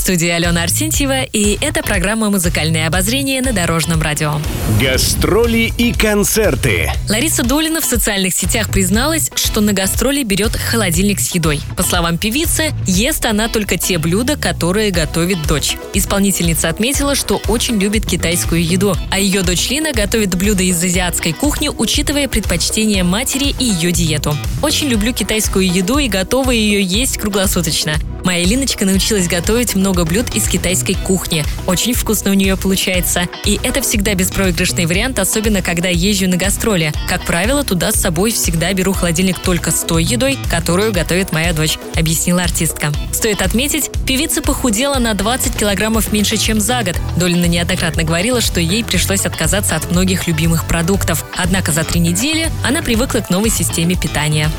[0.00, 4.40] студии Алена Арсентьева, и это программа «Музыкальное обозрение» на Дорожном радио.
[4.80, 6.90] Гастроли и концерты.
[7.08, 11.60] Лариса Долина в социальных сетях призналась, что на гастроли берет холодильник с едой.
[11.76, 15.76] По словам певицы, ест она только те блюда, которые готовит дочь.
[15.92, 21.34] Исполнительница отметила, что очень любит китайскую еду, а ее дочь Лина готовит блюда из азиатской
[21.34, 24.34] кухни, учитывая предпочтения матери и ее диету.
[24.62, 27.96] Очень люблю китайскую еду и готова ее есть круглосуточно.
[28.24, 31.44] Моя Линочка научилась готовить много блюд из китайской кухни.
[31.66, 33.28] Очень вкусно у нее получается.
[33.44, 36.92] И это всегда беспроигрышный вариант, особенно когда езжу на гастроли.
[37.08, 41.52] Как правило, туда с собой всегда беру холодильник только с той едой, которую готовит моя
[41.52, 42.92] дочь, объяснила артистка.
[43.12, 46.96] Стоит отметить, певица похудела на 20 килограммов меньше, чем за год.
[47.16, 51.24] Долина неоднократно говорила, что ей пришлось отказаться от многих любимых продуктов.
[51.36, 54.50] Однако за три недели она привыкла к новой системе питания.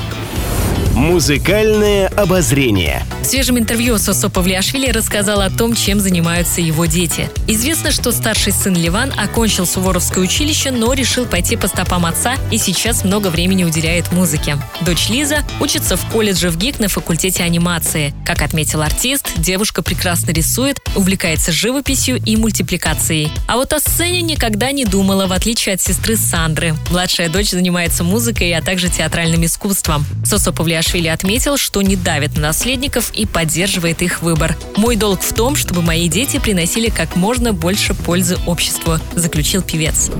[0.94, 3.02] Музыкальное обозрение.
[3.22, 7.30] В свежем интервью Сосо Павлиашвили рассказал о том, чем занимаются его дети.
[7.46, 12.58] Известно, что старший сын Ливан окончил Суворовское училище, но решил пойти по стопам отца и
[12.58, 14.58] сейчас много времени уделяет музыке.
[14.80, 18.12] Дочь Лиза учится в колледже в ГИК на факультете анимации.
[18.26, 23.30] Как отметил артист, девушка прекрасно рисует, увлекается живописью и мультипликацией.
[23.46, 26.74] А вот о сцене никогда не думала, в отличие от сестры Сандры.
[26.90, 30.04] Младшая дочь занимается музыкой, а также театральным искусством.
[30.24, 34.56] Сосо Павлиашвили отметил, что не давит на наследников и поддерживает их выбор.
[34.76, 40.10] «Мой долг в том, чтобы мои дети приносили как можно больше пользы обществу», заключил певец.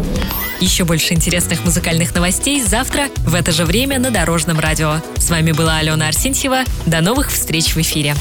[0.60, 5.00] Еще больше интересных музыкальных новостей завтра в это же время на Дорожном радио.
[5.16, 6.64] С вами была Алена Арсентьева.
[6.86, 8.14] До новых встреч в эфире.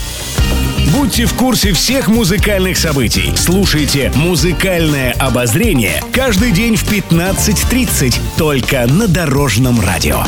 [0.92, 3.32] Будьте в курсе всех музыкальных событий.
[3.38, 10.24] Слушайте «Музыкальное обозрение» каждый день в 15.30 только на Дорожном радио.